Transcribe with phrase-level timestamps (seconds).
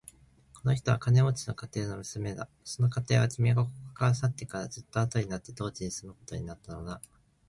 [0.55, 2.49] この人は金持の家庭の娘だ。
[2.63, 6.99] その家庭は、君がここから去ってからずっとあとになって当地に住むことになったのだ。